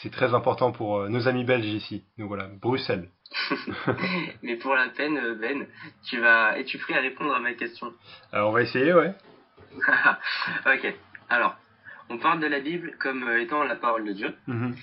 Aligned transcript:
C'est 0.02 0.10
très 0.10 0.34
important 0.34 0.72
pour 0.72 0.98
euh, 0.98 1.08
nos 1.08 1.28
amis 1.28 1.44
belges 1.44 1.66
ici. 1.66 2.04
Donc 2.18 2.28
voilà, 2.28 2.48
Bruxelles. 2.60 3.08
Mais 4.42 4.56
pour 4.56 4.74
la 4.74 4.88
peine, 4.88 5.16
euh, 5.18 5.34
Ben, 5.34 5.66
tu 6.08 6.18
vas 6.20 6.58
es-tu 6.58 6.78
prêt 6.78 6.94
à 6.94 7.00
répondre 7.00 7.34
à 7.34 7.40
ma 7.40 7.52
question? 7.54 7.92
Alors 8.32 8.50
on 8.50 8.52
va 8.52 8.62
essayer, 8.62 8.92
ouais. 8.92 9.12
Ok. 10.66 10.94
Alors, 11.28 11.56
on 12.10 12.18
parle 12.18 12.40
de 12.40 12.46
la 12.46 12.60
Bible 12.60 12.94
comme 12.98 13.24
euh, 13.24 13.40
étant 13.40 13.64
la 13.64 13.76
parole 13.76 14.04
de 14.04 14.12
Dieu. 14.12 14.34
Mhm. 14.46 14.74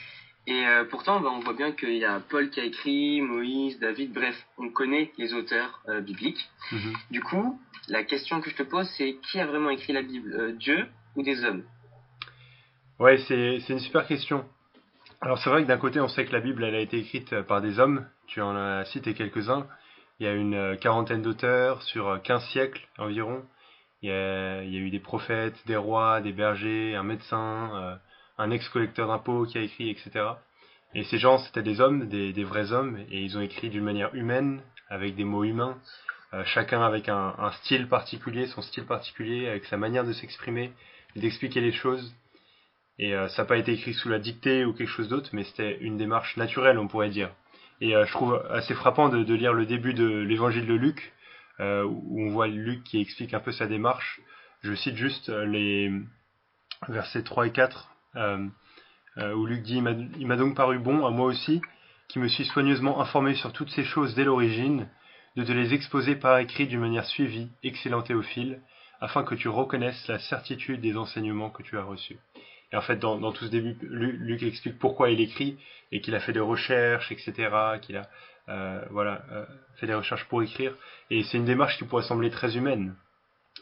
Et 0.48 0.66
euh, 0.66 0.86
pourtant, 0.86 1.20
ben, 1.22 1.30
on 1.30 1.40
voit 1.40 1.54
bien 1.54 1.72
qu'il 1.72 1.96
y 1.98 2.06
a 2.06 2.20
Paul 2.20 2.50
qui 2.50 2.60
a 2.60 2.64
écrit, 2.64 3.22
Moïse, 3.22 3.80
David, 3.80 4.12
bref, 4.12 4.36
on 4.58 4.70
connaît 4.70 5.12
les 5.18 5.34
auteurs 5.34 5.82
euh, 5.88 6.02
bibliques. 6.02 6.50
Mhm. 6.72 6.94
Du 7.12 7.22
coup, 7.22 7.60
la 7.88 8.04
question 8.04 8.42
que 8.42 8.50
je 8.50 8.56
te 8.56 8.64
pose, 8.64 8.90
c'est 8.98 9.18
qui 9.22 9.40
a 9.40 9.46
vraiment 9.46 9.70
écrit 9.70 9.94
la 9.94 10.02
Bible 10.02 10.34
Euh, 10.34 10.52
Dieu 10.54 10.88
ou 11.16 11.24
des 11.24 11.44
hommes? 11.46 11.64
Ouais, 13.00 13.18
c'est 13.28 13.58
une 13.70 13.80
super 13.80 14.08
question. 14.08 14.46
Alors 15.22 15.38
c'est 15.38 15.50
vrai 15.50 15.64
que 15.64 15.68
d'un 15.68 15.78
côté, 15.78 16.00
on 16.00 16.08
sait 16.08 16.26
que 16.26 16.32
la 16.34 16.40
Bible, 16.40 16.64
elle 16.64 16.76
a 16.76 16.80
été 16.80 16.98
écrite 17.00 17.40
par 17.42 17.62
des 17.62 17.80
hommes. 17.80 18.08
Tu 18.32 18.42
en 18.42 18.56
as 18.56 18.86
cité 18.86 19.14
quelques-uns. 19.14 19.68
Il 20.20 20.26
y 20.26 20.30
a 20.30 20.34
une 20.34 20.54
euh, 20.54 20.76
quarantaine 20.78 21.22
d'auteurs 21.22 21.82
sur 21.84 22.08
euh, 22.08 22.18
15 22.18 22.46
siècles 22.52 22.88
environ. 22.98 23.44
Il 24.02 24.10
y, 24.10 24.14
a, 24.14 24.64
eu 24.64 24.90
des 24.90 25.00
prophètes, 25.02 25.56
des 25.68 25.76
rois, 25.76 26.22
des 26.22 26.32
bergers, 26.32 26.96
un 26.96 27.04
médecin, 27.04 27.70
euh, 27.76 27.96
un 28.38 28.50
ex-collecteur 28.50 29.10
d'impôts 29.10 29.46
qui 29.46 29.58
a 29.58 29.62
écrit, 29.62 29.90
etc. 29.90 30.12
Et 30.96 31.04
ces 31.04 31.18
gens, 31.18 31.40
c'était 31.40 31.62
des 31.62 31.82
hommes, 31.82 32.08
des, 32.08 32.44
vrais 32.46 32.72
hommes, 32.72 32.98
et 33.12 33.22
ils 33.22 33.38
ont 33.38 33.42
écrit 33.42 33.70
d'une 33.70 33.84
manière 33.84 34.16
humaine, 34.16 34.62
avec 34.90 35.16
des 35.16 35.26
mots 35.26 35.44
humains, 35.44 35.78
euh, 36.34 36.44
chacun 36.46 36.82
avec 36.82 37.10
un, 37.10 37.52
style 37.64 37.90
particulier, 37.90 38.48
son 38.48 38.62
style 38.62 38.86
particulier, 38.86 39.50
avec 39.50 39.66
sa 39.66 39.76
manière 39.76 40.06
de 40.06 40.14
s'exprimer, 40.14 40.72
d'expliquer 41.18 41.60
les 41.60 41.74
choses. 41.74 42.16
Et 42.98 43.14
euh, 43.14 43.28
ça 43.28 43.42
n'a 43.44 43.48
pas 43.48 43.58
été 43.58 43.74
écrit 43.74 43.94
sous 43.94 44.08
la 44.08 44.20
dictée 44.20 44.64
ou 44.64 44.74
quelque 44.74 44.90
chose 44.90 45.10
d'autre, 45.10 45.30
mais 45.34 45.44
c'était 45.44 45.78
une 45.80 45.98
démarche 45.98 46.38
naturelle, 46.38 46.80
on 46.80 46.88
pourrait 46.88 47.10
dire. 47.10 47.30
Et 47.82 47.96
euh, 47.96 48.06
je 48.06 48.12
trouve 48.12 48.46
assez 48.52 48.76
frappant 48.76 49.10
de, 49.10 49.34
lire 49.34 49.54
le 49.54 49.66
début 49.66 49.96
de 49.96 50.06
l'évangile 50.06 50.68
de 50.68 50.76
Luc, 50.76 51.14
euh, 51.60 51.84
où 51.84 52.22
on 52.22 52.30
voit 52.30 52.48
Luc 52.48 52.84
qui 52.84 53.02
explique 53.02 53.34
un 53.34 53.40
peu 53.40 53.52
sa 53.52 53.66
démarche. 53.66 54.22
Je 54.62 54.76
cite 54.76 54.96
juste 54.96 55.30
euh, 55.30 55.46
les 55.46 55.92
versets 56.88 57.24
3 57.24 57.48
et 57.48 57.52
4, 57.52 57.90
euh, 58.16 58.48
euh, 59.18 59.34
où 59.34 59.48
Luc 59.48 59.64
dit 59.64 59.82
Il 60.18 60.28
m'a- 60.28 60.36
donc 60.38 60.56
paru 60.56 60.78
bon, 60.78 61.06
à 61.08 61.10
moi 61.10 61.26
aussi, 61.26 61.62
qui 62.08 62.20
me 62.20 62.28
suis 62.28 62.46
soigneusement 62.46 63.02
informé 63.02 63.34
sur 63.34 63.52
toutes 63.52 63.72
ces 63.72 63.84
choses 63.84 64.14
dès 64.14 64.26
l'origine, 64.26 64.88
de 65.36 65.44
te 65.44 65.52
les 65.52 65.74
exposer 65.74 66.16
par 66.16 66.38
écrit 66.38 66.68
d'une 66.68 66.82
manière 66.82 67.06
suivie, 67.06 67.50
excellent 67.64 68.04
Théophile, 68.04 68.62
afin 69.00 69.24
que 69.24 69.34
tu 69.34 69.48
reconnaisses 69.48 70.08
la 70.08 70.20
certitude 70.20 70.82
des 70.82 70.98
enseignements 70.98 71.50
que 71.50 71.64
tu 71.64 71.78
as 71.78 71.84
reçus. 71.84 72.20
Et 72.72 72.78
en 72.78 72.82
fait, 72.82 72.98
dans, 72.98 73.32
tout 73.32 73.46
ce 73.46 73.50
début, 73.50 73.78
Lu- 73.82 74.18
Luc 74.18 74.44
explique 74.44 74.80
pourquoi 74.80 75.10
il 75.10 75.20
écrit 75.20 75.58
et 75.92 76.02
qu'il 76.02 76.16
a 76.16 76.20
fait 76.20 76.34
des 76.34 76.40
recherches, 76.40 77.12
etc., 77.12 77.50
qu'il 77.82 77.98
a 77.98 78.10
euh, 78.50 78.82
voilà, 78.90 79.24
euh, 79.32 79.46
fait 79.76 79.88
des 79.88 79.94
recherches 79.94 80.26
pour 80.26 80.42
écrire. 80.42 80.74
Et 81.10 81.24
c'est 81.24 81.38
une 81.38 81.46
démarche 81.46 81.78
qui 81.78 81.84
pourrait 81.84 82.04
sembler 82.04 82.30
très 82.30 82.56
humaine. 82.56 82.96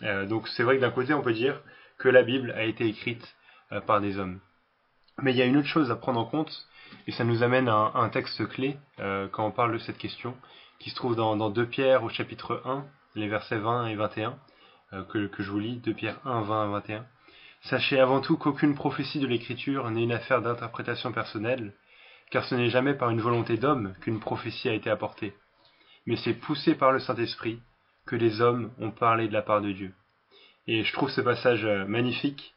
Euh, 0.04 0.26
donc 0.26 0.48
c'est 0.50 0.64
vrai 0.64 0.76
que 0.76 0.82
d'un 0.82 0.92
côté, 0.92 1.14
on 1.14 1.22
peut 1.22 1.34
dire 1.34 1.60
que 1.98 2.08
la 2.08 2.24
Bible 2.24 2.52
a 2.52 2.64
été 2.64 2.88
écrite 2.88 3.36
par 3.86 4.02
des 4.02 4.18
hommes. 4.18 4.40
Mais 5.22 5.32
il 5.32 5.38
y 5.38 5.44
a 5.44 5.46
une 5.46 5.58
autre 5.58 5.68
chose 5.68 5.92
à 5.92 5.96
prendre 5.96 6.20
en 6.20 6.26
compte, 6.26 6.52
et 7.06 7.12
ça 7.12 7.24
nous 7.24 7.44
amène 7.44 7.68
à 7.68 7.92
un, 7.94 8.10
texte 8.10 8.48
clé 8.48 8.78
quand 8.98 9.46
on 9.46 9.52
parle 9.52 9.74
de 9.74 9.78
cette 9.80 9.98
question, 9.98 10.36
qui 10.80 10.90
se 10.90 10.96
trouve 10.96 11.16
dans, 11.16 11.36
dans 11.36 11.50
2 11.50 11.68
Pierre 11.68 12.04
au 12.04 12.10
chapitre 12.10 12.62
1, 12.66 12.86
les 13.16 13.28
versets 13.28 13.58
20 13.58 13.88
et 13.88 13.96
21, 13.96 14.40
euh, 14.94 15.04
que, 15.04 15.28
que 15.28 15.44
je 15.44 15.52
vous 15.52 15.60
lis, 15.60 15.78
2 15.78 15.94
Pierre 15.94 16.20
1, 16.26 16.42
20 16.42 16.68
et 16.68 16.72
21. 16.72 17.06
Sachez 17.64 18.00
avant 18.00 18.22
tout 18.22 18.38
qu'aucune 18.38 18.74
prophétie 18.74 19.20
de 19.20 19.28
l'Écriture 19.28 19.90
n'est 19.92 20.04
une 20.04 20.14
affaire 20.14 20.42
d'interprétation 20.42 21.12
personnelle, 21.12 21.74
car 22.32 22.46
ce 22.46 22.56
n'est 22.56 22.70
jamais 22.70 22.94
par 22.94 23.10
une 23.10 23.22
volonté 23.22 23.58
d'homme 23.58 23.94
qu'une 24.02 24.20
prophétie 24.20 24.70
a 24.70 24.74
été 24.74 24.90
apportée, 24.90 25.34
mais 26.06 26.16
c'est 26.16 26.34
poussé 26.34 26.76
par 26.76 26.92
le 26.92 27.00
Saint-Esprit 27.00 27.60
que 28.06 28.16
les 28.16 28.42
hommes 28.42 28.72
ont 28.80 28.92
parlé 28.92 29.28
de 29.28 29.34
la 29.34 29.42
part 29.42 29.62
de 29.62 29.72
Dieu. 29.72 29.94
Et 30.68 30.84
je 30.84 30.94
trouve 30.94 31.10
ce 31.10 31.22
passage 31.22 31.66
euh, 31.66 31.86
magnifique. 31.86 32.54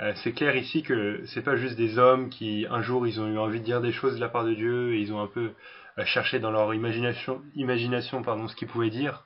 Euh, 0.00 0.12
c'est 0.22 0.32
clair 0.32 0.54
ici 0.56 0.82
que 0.82 1.22
c'est 1.26 1.42
pas 1.42 1.56
juste 1.56 1.76
des 1.76 1.98
hommes 1.98 2.28
qui 2.28 2.66
un 2.68 2.82
jour 2.82 3.06
ils 3.06 3.20
ont 3.20 3.28
eu 3.28 3.38
envie 3.38 3.60
de 3.60 3.64
dire 3.64 3.80
des 3.80 3.92
choses 3.92 4.16
de 4.16 4.20
la 4.20 4.28
part 4.28 4.44
de 4.44 4.54
Dieu 4.54 4.94
et 4.94 5.00
ils 5.00 5.12
ont 5.12 5.20
un 5.20 5.26
peu 5.26 5.52
euh, 5.98 6.04
cherché 6.04 6.40
dans 6.40 6.50
leur 6.50 6.72
imagination, 6.74 7.42
imagination 7.54 8.22
pardon, 8.22 8.48
ce 8.48 8.56
qu'ils 8.56 8.68
pouvaient 8.68 8.90
dire. 8.90 9.24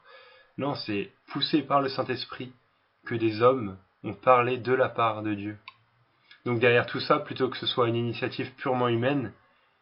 Non, 0.58 0.74
c'est 0.74 1.12
poussé 1.28 1.62
par 1.62 1.82
le 1.82 1.88
Saint-Esprit 1.88 2.52
que 3.06 3.14
des 3.14 3.42
hommes 3.42 3.76
ont 4.06 4.14
parlé 4.14 4.58
de 4.58 4.72
la 4.72 4.88
part 4.88 5.22
de 5.22 5.34
Dieu. 5.34 5.58
Donc 6.44 6.60
derrière 6.60 6.86
tout 6.86 7.00
ça, 7.00 7.18
plutôt 7.18 7.48
que 7.48 7.56
ce 7.56 7.66
soit 7.66 7.88
une 7.88 7.96
initiative 7.96 8.52
purement 8.56 8.88
humaine, 8.88 9.32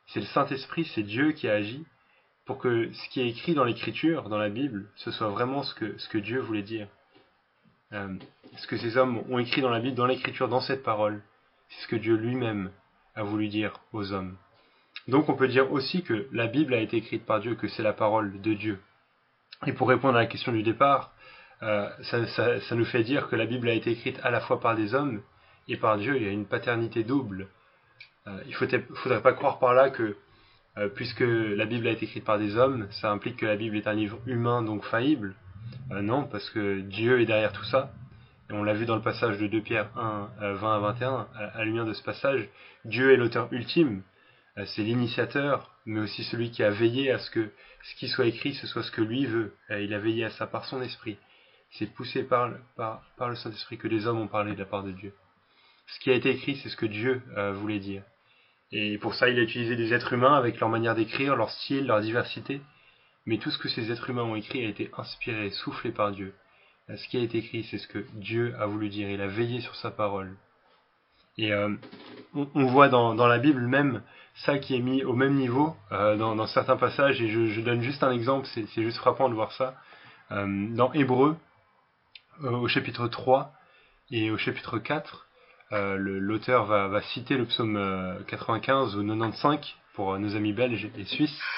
c'est 0.07 0.21
le 0.21 0.27
Saint-Esprit, 0.27 0.85
c'est 0.95 1.03
Dieu 1.03 1.33
qui 1.33 1.49
a 1.49 1.55
agi 1.55 1.85
pour 2.47 2.59
que 2.59 2.93
ce 2.93 3.09
qui 3.11 3.21
est 3.21 3.29
écrit 3.29 3.55
dans 3.55 3.65
l'Écriture, 3.65 4.29
dans 4.29 4.39
la 4.39 4.51
Bible, 4.51 4.91
ce 4.97 5.11
soit 5.11 5.29
vraiment 5.29 5.62
ce 5.62 5.75
que, 5.75 5.97
ce 5.99 6.09
que 6.09 6.19
Dieu 6.19 6.41
voulait 6.41 6.62
dire. 6.62 6.89
Euh, 7.93 8.15
ce 8.57 8.67
que 8.67 8.77
ces 8.77 8.97
hommes 8.97 9.23
ont 9.31 9.39
écrit 9.39 9.61
dans 9.61 9.71
la 9.71 9.81
Bible, 9.81 9.97
dans 9.97 10.07
l'Écriture, 10.07 10.49
dans 10.49 10.61
cette 10.61 10.83
parole, 10.83 11.23
c'est 11.69 11.83
ce 11.83 11.89
que 11.89 11.97
Dieu 11.97 12.17
lui-même 12.17 12.71
a 13.15 13.23
voulu 13.23 13.49
dire 13.49 13.81
aux 13.93 14.12
hommes. 14.12 14.37
Donc 15.09 15.29
on 15.29 15.37
peut 15.37 15.49
dire 15.49 15.71
aussi 15.73 16.03
que 16.03 16.29
la 16.33 16.47
Bible 16.47 16.75
a 16.75 16.81
été 16.81 16.99
écrite 16.99 17.25
par 17.25 17.41
Dieu, 17.41 17.55
que 17.55 17.69
c'est 17.69 17.83
la 17.83 17.93
parole 17.93 18.41
de 18.41 18.55
Dieu. 18.55 18.81
Et 19.67 19.73
pour 19.73 19.89
répondre 19.89 20.17
à 20.17 20.21
la 20.21 20.27
question 20.27 20.53
du 20.53 20.62
départ, 20.62 21.12
euh, 21.62 21.88
ça, 22.03 22.75
nous 22.75 22.84
fait 22.84 23.03
dire 23.03 23.28
que 23.28 23.37
la 23.37 23.47
Bible 23.47 23.69
a 23.69 23.72
été 23.72 23.91
écrite 23.92 24.19
à 24.22 24.31
la 24.31 24.41
fois 24.41 24.60
par 24.60 24.75
des 24.76 24.94
hommes 24.94 25.22
et 25.69 25.76
par 25.76 25.98
Dieu. 25.98 26.16
Il 26.16 26.22
y 26.22 26.28
a 26.28 26.31
une 26.31 26.47
paternité 26.47 27.04
double. 27.04 27.48
Euh, 28.26 28.38
il 28.47 28.50
ne 28.50 28.78
faudrait 28.97 29.22
pas 29.22 29.32
croire 29.32 29.59
par 29.59 29.75
là 29.75 29.91
que, 29.91 30.16
euh, 30.78 30.88
puisque 30.88 31.25
la 31.25 31.66
Bible 31.66 31.87
a 31.87 31.91
été 31.91 32.06
écrite 32.06 32.25
par 32.25 32.38
des 32.38 32.56
hommes, 32.56 32.88
ça 32.91 33.10
implique 33.10 33.37
que 33.37 33.47
la 33.47 33.56
Bible 33.56 33.76
est 33.76 33.87
un 33.87 33.94
livre 33.94 34.19
humain, 34.26 34.62
donc 34.62 34.84
faillible. 34.84 35.34
Non, 35.91 36.25
parce 36.25 36.48
que 36.50 36.81
Dieu 36.81 37.20
est 37.20 37.26
derrière 37.26 37.53
tout 37.53 37.64
ça. 37.64 37.91
Et 38.50 38.53
on 38.53 38.62
l'a 38.62 38.75
vu 38.75 38.84
dans 38.84 38.97
le 38.97 39.03
passage 39.03 39.38
de 39.38 39.47
2 39.47 39.62
Pierre 39.62 39.88
1, 39.97 40.28
euh, 40.43 40.54
20 40.54 40.76
à 40.76 40.78
21. 40.78 41.26
À, 41.34 41.44
à 41.59 41.64
lumière 41.64 41.87
de 41.87 41.93
ce 41.93 42.03
passage, 42.03 42.48
Dieu 42.84 43.12
est 43.12 43.16
l'auteur 43.16 43.48
ultime. 43.53 44.03
C'est 44.66 44.82
l'initiateur, 44.82 45.72
mais 45.84 45.98
aussi 45.98 46.22
celui 46.22 46.53
qui 46.53 46.62
a 46.62 46.70
veillé 46.70 47.10
à 47.10 47.19
ce 47.19 47.28
que 47.28 47.50
ce 47.84 47.94
qui 47.97 48.09
soit 48.09 48.26
écrit, 48.26 48.54
ce 48.54 48.66
soit 48.66 48.82
ce 48.82 48.91
que 48.91 49.03
lui 49.03 49.26
veut. 49.26 49.54
Il 49.70 49.93
a 49.93 49.98
veillé 49.98 50.25
à 50.25 50.31
ça 50.31 50.47
par 50.47 50.64
son 50.64 50.81
esprit. 50.81 51.19
C'est 51.79 51.93
poussé 51.93 52.23
par, 52.23 52.51
par, 52.77 53.29
le 53.29 53.35
Saint-Esprit 53.35 53.79
que 53.79 53.89
les 53.89 54.07
hommes 54.07 54.21
ont 54.21 54.29
parlé 54.29 54.55
de 54.55 54.61
la 54.61 54.65
part 54.65 54.85
de 54.85 54.93
Dieu. 54.93 55.12
Ce 55.89 55.99
qui 55.99 56.11
a 56.11 56.15
été 56.15 56.31
écrit, 56.31 56.57
c'est 56.62 56.69
ce 56.69 56.77
que 56.77 56.87
Dieu 56.87 57.21
euh, 57.37 57.53
voulait 57.53 57.81
dire. 57.81 58.05
Et 58.71 58.97
pour 58.99 59.15
ça, 59.15 59.29
il 59.29 59.39
a 59.39 59.43
utilisé 59.43 59.75
des 59.75 59.93
êtres 59.93 60.12
humains 60.12 60.35
avec 60.35 60.61
leur 60.61 60.69
manière 60.69 60.95
d'écrire, 60.95 61.35
leur 61.35 61.51
style, 61.51 61.87
leur 61.87 62.01
diversité. 62.01 62.61
Mais 63.27 63.39
tout 63.39 63.51
ce 63.51 63.59
que 63.59 63.69
ces 63.69 63.91
êtres 63.91 64.09
humains 64.09 64.23
ont 64.23 64.37
écrit 64.37 64.65
a 64.65 64.69
été 64.69 64.91
inspiré, 64.97 65.51
soufflé 65.51 65.91
par 65.91 66.12
Dieu. 66.12 66.35
Euh, 66.91 66.97
Ce 66.97 67.09
qui 67.09 67.17
a 67.17 67.21
été 67.21 67.39
écrit, 67.39 67.65
c'est 67.65 67.79
ce 67.79 67.89
que 67.89 68.06
Dieu 68.15 68.55
a 68.61 68.67
voulu 68.67 68.89
dire. 68.89 69.11
Il 69.11 69.21
a 69.21 69.27
veillé 69.27 69.61
sur 69.61 69.75
sa 69.75 69.91
parole. 69.91 70.37
Et 71.39 71.53
euh, 71.53 71.75
on, 72.35 72.67
voit 72.67 72.89
dans, 72.89 73.17
dans 73.17 73.27
la 73.27 73.39
Bible 73.39 73.67
même 73.67 74.03
ça 74.47 74.59
qui 74.59 74.77
est 74.77 74.81
mis 74.81 75.03
au 75.03 75.15
même 75.15 75.35
niveau 75.35 75.75
dans, 75.91 76.47
certains 76.47 76.77
passages. 76.77 77.21
Et 77.21 77.29
je, 77.29 77.61
donne 77.61 77.83
juste 77.83 78.05
un 78.05 78.12
exemple, 78.12 78.47
c'est 78.55 78.83
juste 78.83 78.99
frappant 78.99 79.29
de 79.29 79.35
voir 79.35 79.50
ça. 79.50 79.75
Dans 80.31 80.93
Hébreu, 80.93 81.37
au 82.42 82.69
chapitre 82.69 83.08
3 83.08 83.52
et 84.10 84.31
au 84.31 84.36
chapitre 84.38 84.78
4, 84.78 85.26
euh, 85.72 85.96
l'auteur 85.96 86.64
va, 86.66 86.88
va 86.88 87.00
citer 87.02 87.36
le 87.36 87.46
psaume 87.46 87.76
euh, 87.76 88.22
95 88.26 88.96
ou 88.96 89.06
95 89.06 89.58
pour 89.94 90.12
euh, 90.14 90.19
nos 90.19 90.34
amis 90.36 90.52
belges 90.52 90.90
et 90.96 91.04
suisses. 91.04 91.40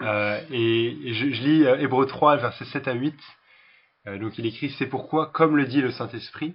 Euh, 0.00 0.40
et 0.50 1.12
je, 1.12 1.30
je 1.30 1.42
lis 1.42 1.66
euh, 1.66 1.76
Hébreu 1.76 2.06
3, 2.06 2.36
versets 2.38 2.64
7 2.64 2.88
à 2.88 2.94
8. 2.94 3.14
Euh, 4.06 4.18
donc 4.18 4.38
il 4.38 4.46
écrit 4.46 4.70
C'est 4.78 4.86
pourquoi, 4.86 5.26
comme 5.26 5.58
le 5.58 5.66
dit 5.66 5.82
le 5.82 5.92
Saint-Esprit, 5.92 6.54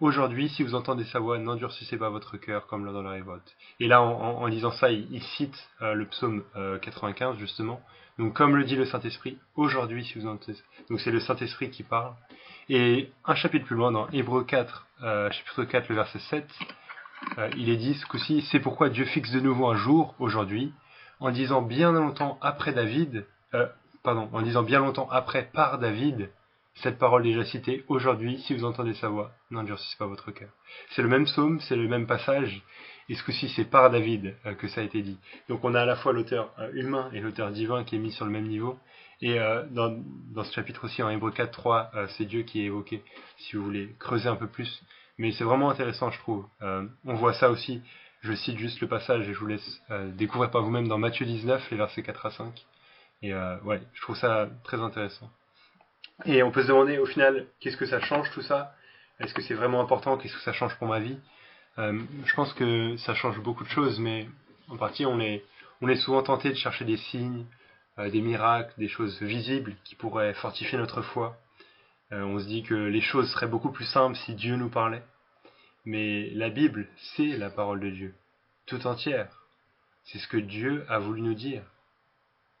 aujourd'hui, 0.00 0.48
si 0.48 0.64
vous 0.64 0.74
entendez 0.74 1.04
sa 1.04 1.20
voix, 1.20 1.38
n'endurcissez 1.38 1.96
pas 1.96 2.08
votre 2.10 2.36
cœur 2.38 2.66
comme 2.66 2.84
lors 2.84 2.94
de 2.94 3.00
la 3.00 3.10
révolte. 3.10 3.54
Et 3.78 3.86
là, 3.86 4.02
en, 4.02 4.10
en- 4.20 4.42
en 4.42 4.48
disant 4.48 4.72
ça, 4.72 4.90
il, 4.90 5.06
il 5.14 5.22
cite 5.22 5.54
euh, 5.82 5.94
le 5.94 6.06
psaume 6.06 6.42
euh, 6.56 6.78
95, 6.80 7.38
justement. 7.38 7.80
Donc, 8.18 8.34
comme 8.34 8.56
le 8.56 8.64
dit 8.64 8.74
le 8.74 8.86
Saint-Esprit, 8.86 9.38
aujourd'hui, 9.54 10.04
si 10.04 10.18
vous 10.18 10.26
entendez. 10.26 10.58
Donc, 10.90 11.00
c'est 11.00 11.12
le 11.12 11.20
Saint-Esprit 11.20 11.70
qui 11.70 11.84
parle. 11.84 12.12
Et 12.68 13.10
un 13.24 13.34
chapitre 13.34 13.66
plus 13.66 13.76
loin, 13.76 13.90
dans 13.90 14.08
Hébreu 14.10 14.44
4, 14.44 14.86
euh, 15.02 15.30
chapitre 15.30 15.64
4, 15.64 15.88
le 15.88 15.96
verset 15.96 16.20
7, 16.30 16.46
euh, 17.38 17.50
il 17.56 17.68
est 17.68 17.76
dit 17.76 17.94
ce 17.94 18.06
coup-ci 18.06 18.46
C'est 18.52 18.60
pourquoi 18.60 18.88
Dieu 18.88 19.04
fixe 19.04 19.32
de 19.32 19.40
nouveau 19.40 19.66
un 19.66 19.76
jour, 19.76 20.14
aujourd'hui, 20.20 20.72
en 21.18 21.32
disant 21.32 21.62
bien 21.62 21.90
longtemps 21.90 22.38
après 22.40 22.72
David, 22.72 23.26
euh, 23.54 23.66
pardon, 24.04 24.28
en 24.32 24.42
disant 24.42 24.62
bien 24.62 24.78
longtemps 24.78 25.08
après 25.10 25.50
par 25.52 25.78
David, 25.78 26.30
cette 26.76 26.98
parole 26.98 27.24
déjà 27.24 27.44
citée 27.44 27.84
aujourd'hui, 27.88 28.38
si 28.46 28.54
vous 28.54 28.64
entendez 28.64 28.94
sa 28.94 29.08
voix, 29.08 29.32
n'endurcissez 29.50 29.96
pas 29.98 30.06
votre 30.06 30.30
cœur. 30.30 30.50
C'est 30.90 31.02
le 31.02 31.08
même 31.08 31.24
psaume, 31.24 31.60
c'est 31.60 31.76
le 31.76 31.88
même 31.88 32.06
passage, 32.06 32.62
et 33.08 33.16
ce 33.16 33.24
coup-ci 33.24 33.48
c'est 33.50 33.64
par 33.64 33.90
David 33.90 34.36
que 34.58 34.68
ça 34.68 34.80
a 34.80 34.84
été 34.84 35.02
dit. 35.02 35.18
Donc 35.48 35.64
on 35.64 35.74
a 35.74 35.82
à 35.82 35.84
la 35.84 35.96
fois 35.96 36.12
l'auteur 36.12 36.54
humain 36.72 37.10
et 37.12 37.20
l'auteur 37.20 37.50
divin 37.50 37.84
qui 37.84 37.96
est 37.96 37.98
mis 37.98 38.12
sur 38.12 38.24
le 38.24 38.30
même 38.30 38.46
niveau, 38.46 38.78
et 39.22 39.38
euh, 39.38 39.64
dans, 39.70 39.96
dans, 40.34 40.44
ce 40.44 40.52
chapitre 40.52 40.84
aussi 40.84 41.02
en 41.02 41.08
Hébreu 41.08 41.30
4, 41.30 41.50
3, 41.50 41.90
c'est 42.16 42.24
Dieu 42.24 42.42
qui 42.42 42.60
est 42.60 42.64
évoqué, 42.64 43.02
si 43.38 43.56
vous 43.56 43.64
voulez 43.64 43.94
creuser 43.98 44.28
un 44.28 44.36
peu 44.36 44.46
plus. 44.48 44.82
Mais 45.18 45.32
c'est 45.32 45.44
vraiment 45.44 45.70
intéressant, 45.70 46.10
je 46.10 46.18
trouve. 46.18 46.46
on 46.60 47.14
voit 47.14 47.34
ça 47.34 47.50
aussi, 47.50 47.82
je 48.22 48.32
cite 48.34 48.58
juste 48.58 48.80
le 48.80 48.88
passage 48.88 49.28
et 49.28 49.32
je 49.34 49.38
vous 49.38 49.46
laisse 49.46 49.82
découvrir 50.14 50.50
par 50.50 50.62
vous-même 50.62 50.88
dans 50.88 50.98
Matthieu 50.98 51.26
19, 51.26 51.70
les 51.70 51.76
versets 51.76 52.02
4 52.02 52.26
à 52.26 52.30
5. 52.30 52.66
Et 53.22 53.32
ouais, 53.34 53.80
je 53.92 54.02
trouve 54.02 54.16
ça 54.16 54.48
très 54.64 54.80
intéressant. 54.80 55.30
Et 56.24 56.42
on 56.42 56.50
peut 56.50 56.62
se 56.62 56.68
demander 56.68 56.98
au 56.98 57.06
final, 57.06 57.46
qu'est-ce 57.60 57.76
que 57.76 57.86
ça 57.86 58.00
change 58.00 58.30
tout 58.32 58.42
ça? 58.42 58.74
Est-ce 59.18 59.34
que 59.34 59.42
c'est 59.42 59.54
vraiment 59.54 59.80
important? 59.80 60.16
Qu'est-ce 60.16 60.34
que 60.34 60.42
ça 60.42 60.52
change 60.52 60.76
pour 60.78 60.88
ma 60.88 61.00
vie? 61.00 61.18
Euh, 61.78 62.00
Je 62.24 62.34
pense 62.34 62.52
que 62.54 62.96
ça 62.98 63.14
change 63.14 63.38
beaucoup 63.40 63.64
de 63.64 63.68
choses, 63.68 63.98
mais 63.98 64.28
en 64.68 64.76
partie, 64.76 65.06
on 65.06 65.20
est, 65.20 65.44
on 65.80 65.88
est 65.88 65.96
souvent 65.96 66.22
tenté 66.22 66.50
de 66.50 66.54
chercher 66.54 66.84
des 66.84 66.96
signes, 66.96 67.44
euh, 67.44 67.44
des 67.98 68.20
miracles, 68.20 68.72
des 68.78 68.88
choses 68.88 69.20
visibles 69.22 69.74
qui 69.84 69.94
pourraient 69.94 70.34
fortifier 70.34 70.78
notre 70.78 71.02
foi. 71.02 71.36
Euh, 72.12 72.22
on 72.22 72.38
se 72.38 72.46
dit 72.46 72.62
que 72.62 72.74
les 72.74 73.00
choses 73.00 73.30
seraient 73.32 73.46
beaucoup 73.46 73.70
plus 73.70 73.84
simples 73.84 74.16
si 74.16 74.34
Dieu 74.34 74.56
nous 74.56 74.70
parlait. 74.70 75.02
Mais 75.84 76.30
la 76.30 76.50
Bible, 76.50 76.88
c'est 77.16 77.36
la 77.36 77.50
parole 77.50 77.80
de 77.80 77.90
Dieu, 77.90 78.14
tout 78.66 78.86
entière. 78.86 79.28
C'est 80.04 80.18
ce 80.18 80.28
que 80.28 80.36
Dieu 80.36 80.84
a 80.88 80.98
voulu 80.98 81.22
nous 81.22 81.34
dire. 81.34 81.62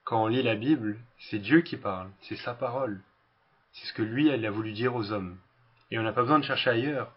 Quand 0.04 0.24
on 0.24 0.26
lit 0.26 0.42
la 0.42 0.56
Bible, 0.56 0.98
c'est 1.30 1.38
Dieu 1.38 1.60
qui 1.60 1.76
parle, 1.76 2.10
c'est 2.22 2.36
sa 2.36 2.54
parole. 2.54 3.00
C'est 3.72 3.86
ce 3.86 3.92
que 3.92 4.02
lui, 4.02 4.28
elle 4.28 4.44
a 4.44 4.50
voulu 4.50 4.72
dire 4.72 4.94
aux 4.94 5.12
hommes. 5.12 5.38
Et 5.90 5.98
on 5.98 6.02
n'a 6.02 6.12
pas 6.12 6.22
besoin 6.22 6.40
de 6.40 6.44
chercher 6.44 6.70
ailleurs. 6.70 7.12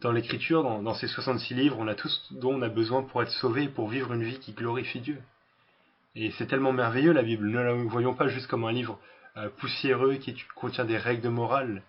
Dans 0.00 0.12
l'écriture, 0.12 0.62
dans, 0.62 0.94
ces 0.94 1.08
66 1.08 1.54
livres, 1.54 1.76
on 1.78 1.88
a 1.88 1.94
tout 1.94 2.08
ce 2.08 2.34
dont 2.34 2.54
on 2.54 2.62
a 2.62 2.68
besoin 2.68 3.02
pour 3.02 3.22
être 3.22 3.32
sauvé, 3.32 3.68
pour 3.68 3.88
vivre 3.88 4.12
une 4.12 4.22
vie 4.22 4.38
qui 4.38 4.52
glorifie 4.52 5.00
Dieu. 5.00 5.20
Et 6.16 6.32
c'est 6.32 6.46
tellement 6.46 6.72
merveilleux 6.72 7.12
la 7.12 7.22
Bible. 7.22 7.48
Ne 7.48 7.60
la 7.60 7.74
voyons 7.74 8.14
pas 8.14 8.28
juste 8.28 8.48
comme 8.48 8.64
un 8.64 8.72
livre 8.72 8.98
euh, 9.36 9.48
poussiéreux 9.58 10.16
qui 10.16 10.34
contient 10.56 10.84
des 10.84 10.98
règles 10.98 11.22
de 11.22 11.28
morale, 11.28 11.82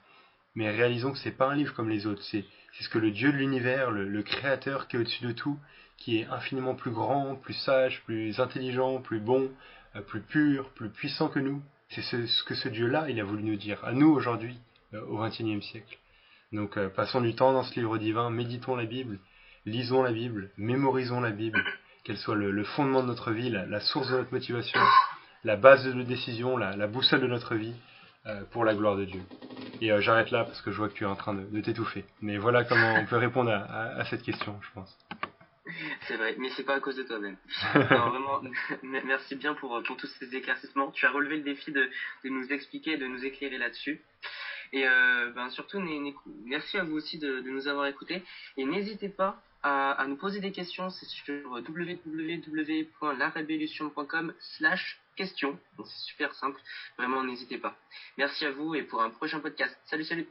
mais 0.54 0.70
réalisons 0.70 1.12
que 1.12 1.18
c'est 1.18 1.36
pas 1.36 1.50
un 1.50 1.56
livre 1.56 1.74
comme 1.74 1.90
les 1.90 2.06
autres. 2.06 2.22
C'est 2.24 2.46
ce 2.80 2.90
que 2.90 3.00
le 3.00 3.12
Dieu 3.12 3.32
de 3.32 3.38
l'univers, 3.38 3.90
le, 3.90 4.22
Créateur 4.22 4.88
qui 4.88 4.96
est 4.96 5.00
au-dessus 5.00 5.26
de 5.26 5.32
tout, 5.32 5.58
qui 5.98 6.20
est 6.20 6.26
infiniment 6.26 6.76
plus 6.76 6.92
grand, 6.92 7.36
plus 7.36 7.54
sage, 7.54 8.04
plus 8.06 8.40
intelligent, 8.40 9.02
plus 9.02 9.20
bon, 9.20 9.50
euh, 9.96 10.02
plus 10.02 10.22
pur, 10.22 10.70
plus 10.70 10.90
puissant 10.90 11.28
que 11.28 11.40
nous, 11.40 11.62
c'est 11.90 12.04
ce, 12.04 12.44
que 12.44 12.56
ce 12.56 12.70
Dieu-là, 12.70 13.10
il 13.10 13.20
a 13.20 13.24
voulu 13.24 13.44
nous 13.44 13.56
dire, 13.58 13.84
à 13.84 13.92
nous 13.92 14.10
aujourd'hui, 14.10 14.60
euh, 14.94 15.02
au 15.08 15.18
XXIe 15.18 15.64
siècle. 15.64 15.98
Donc 16.52 16.78
passons 16.90 17.22
du 17.22 17.34
temps 17.34 17.54
dans 17.54 17.64
ce 17.64 17.80
livre 17.80 17.98
divin, 17.98 18.30
méditons 18.30 18.76
la 18.76 18.86
Bible, 18.86 19.20
lisons 19.66 20.04
la 20.04 20.12
Bible, 20.12 20.52
mémorisons 20.58 21.22
la 21.22 21.32
Bible, 21.32 21.64
qu'elle 22.04 22.18
soit 22.18 22.36
le, 22.36 22.64
fondement 22.64 23.02
de 23.04 23.08
notre 23.08 23.32
vie, 23.32 23.50
la, 23.50 23.80
source 23.80 24.10
de 24.10 24.18
notre 24.18 24.32
motivation, 24.34 24.80
la 25.44 25.56
base 25.56 25.86
de 25.86 25.94
nos 25.94 26.04
décisions, 26.04 26.58
la, 26.58 26.88
boussole 26.88 27.22
de 27.22 27.28
notre 27.28 27.56
vie, 27.56 27.76
euh, 28.28 28.44
pour 28.52 28.66
la 28.66 28.76
gloire 28.76 28.96
de 28.96 29.06
Dieu. 29.06 29.22
Et 29.82 29.90
j'arrête 30.02 30.30
là 30.32 30.44
parce 30.44 30.62
que 30.62 30.72
je 30.72 30.78
vois 30.78 30.90
que 30.90 30.94
tu 30.94 31.04
es 31.04 31.08
en 31.08 31.16
train 31.16 31.34
de, 31.34 31.62
t'étouffer. 31.62 32.06
Mais 32.22 32.38
voilà 32.38 32.64
comment 32.64 32.94
on 32.96 33.06
peut 33.06 33.18
répondre 33.18 33.52
à 33.52 34.06
cette 34.06 34.22
question, 34.22 34.60
je 34.62 34.70
pense. 34.74 34.98
C'est 36.08 36.18
vrai, 36.18 36.36
mais 36.38 36.50
c'est 36.50 36.64
pas 36.64 36.76
à 36.76 36.80
cause 36.80 36.96
de 36.96 37.04
toi-même. 37.04 37.38
vraiment, 37.74 38.42
merci 38.84 39.36
bien 39.36 39.54
pour, 39.54 39.82
pour 39.84 39.98
tous 39.98 40.08
ces 40.20 40.36
éclaircissements. 40.36 40.92
Tu 40.92 41.06
as 41.06 41.12
relevé 41.12 41.38
le 41.38 41.44
défi 41.44 41.72
de, 41.72 41.90
de 42.24 42.30
nous 42.30 42.52
expliquer, 42.52 42.98
de 42.98 43.08
nous 43.08 43.24
éclairer 43.26 43.58
là-dessus. 43.58 44.02
Et 44.74 44.88
euh, 44.88 45.32
ben 45.32 45.50
surtout, 45.50 45.82
merci 46.46 46.78
à 46.78 46.84
vous 46.84 46.96
aussi 46.96 47.18
de, 47.20 47.42
de 47.42 47.50
nous 47.50 47.68
avoir 47.68 47.86
écoutés. 47.88 48.24
Et 48.58 48.66
n'hésitez 48.66 49.10
pas 49.10 49.42
à, 49.64 49.92
à, 49.92 50.08
nous 50.08 50.16
poser 50.16 50.40
des 50.40 50.52
questions. 50.52 50.90
C'est 50.90 51.08
sur 51.08 51.52
www.larévolution.com 51.52 54.34
slash 54.40 55.00
questions. 55.16 55.60
C'est 55.78 56.12
super 56.12 56.34
simple. 56.36 56.60
Vraiment, 56.98 57.24
n'hésitez 57.24 57.58
pas. 57.58 57.76
Merci 58.18 58.46
à 58.46 58.52
vous 58.52 58.76
et 58.76 58.84
pour 58.84 59.02
un 59.02 59.10
prochain 59.10 59.40
podcast. 59.40 59.76
Salut, 59.86 60.06
salut 60.06 60.28